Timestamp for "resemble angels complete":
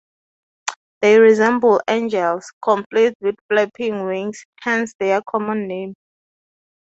1.19-3.13